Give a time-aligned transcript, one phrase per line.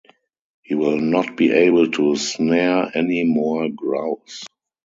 [0.63, 4.43] He will not be able to snare any more grouse.